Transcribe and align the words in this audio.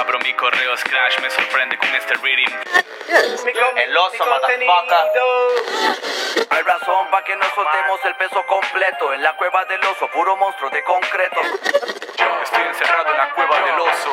Abro 0.00 0.18
mi 0.20 0.34
correo 0.34 0.76
Scratch, 0.76 1.20
me 1.20 1.30
sorprende 1.30 1.78
con 1.78 1.88
este 1.94 2.14
reading. 2.14 2.52
El 3.76 3.96
oso, 3.96 4.26
motherfucker. 4.26 5.02
Hay 6.50 6.62
razón 6.62 7.10
para 7.10 7.24
que 7.24 7.36
no 7.36 7.44
soltemos 7.54 8.00
el 8.04 8.14
peso 8.16 8.44
completo. 8.46 9.12
En 9.14 9.22
la 9.22 9.36
cueva 9.36 9.64
del 9.64 9.82
oso, 9.84 10.08
puro 10.12 10.36
monstruo 10.36 10.70
de 10.70 10.82
concreto. 10.84 11.40
Estoy 12.42 12.62
encerrado 12.62 13.10
en 13.10 13.16
la 13.16 13.30
cueva 13.30 13.60
del 13.60 13.80
oso. 13.80 14.12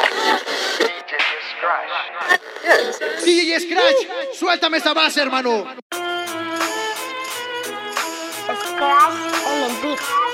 DJ 3.24 3.60
Scratch, 3.60 4.08
suéltame 4.34 4.78
esa 4.78 4.94
base, 4.94 5.22
hermano. 5.22 5.76
Scratch 8.46 9.13
en 9.47 9.63
el 9.63 9.81
beat. 9.81 10.33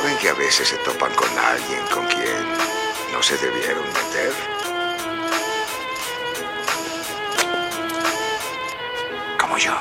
¿Saben 0.00 0.16
que 0.18 0.28
a 0.28 0.34
veces 0.34 0.68
se 0.68 0.76
topan 0.76 1.12
con 1.16 1.28
alguien 1.36 1.84
con 1.92 2.06
quien 2.06 2.46
no 3.12 3.20
se 3.20 3.36
debieron 3.36 3.82
meter? 3.84 4.32
Como 9.40 9.58
yo, 9.58 9.72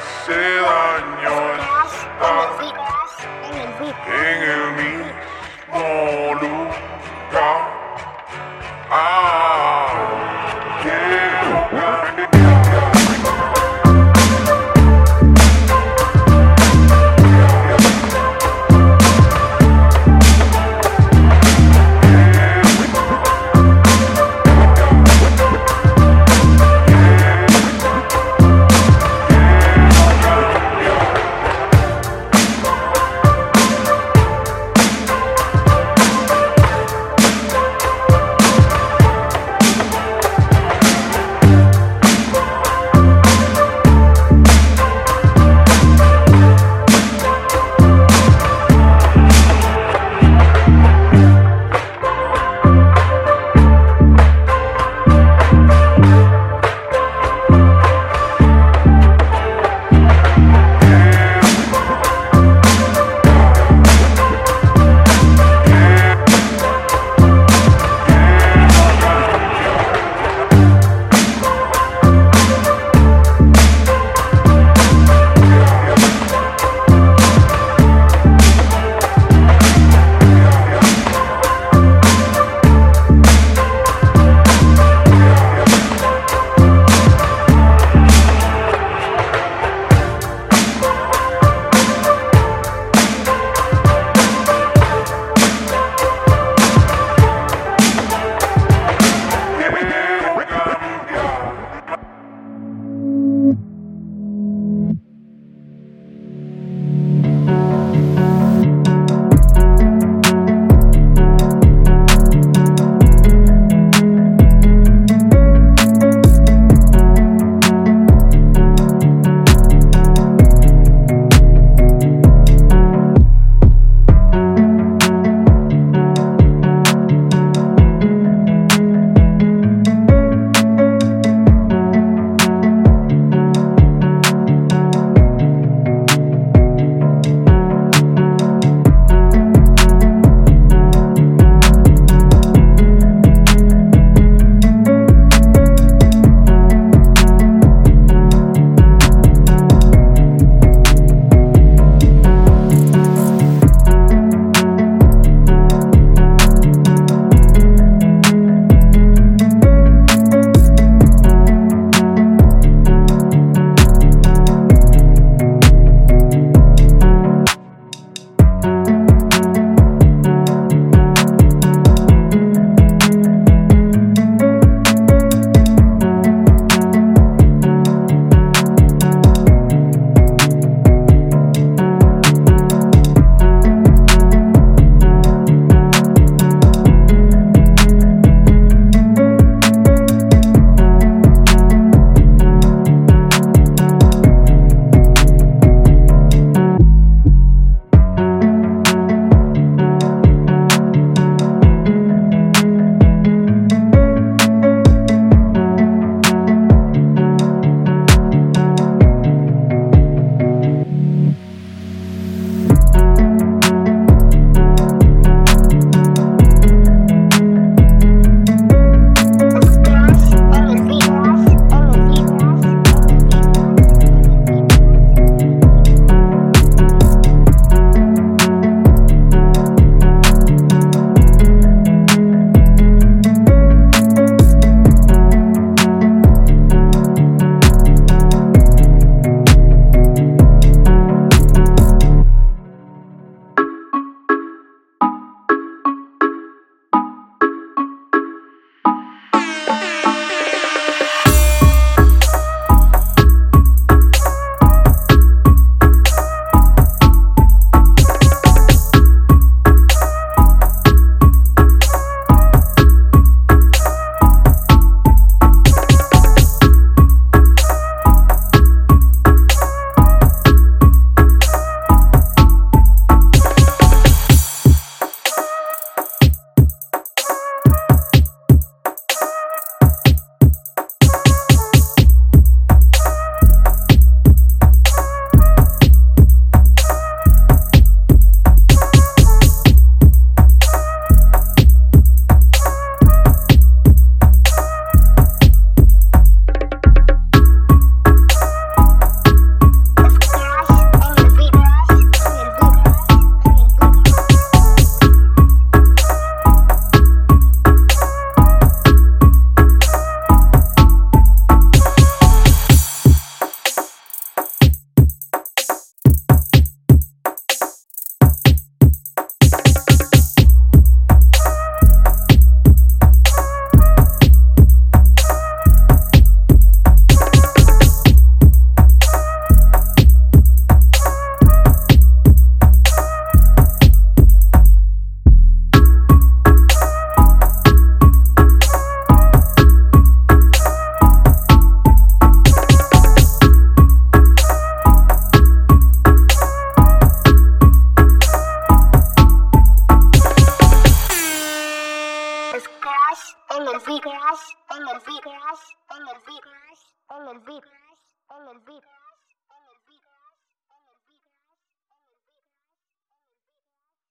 said. 0.00 0.59